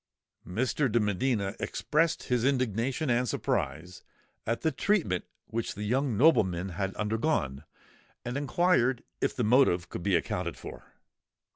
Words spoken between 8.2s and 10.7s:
and inquired if the motive could be accounted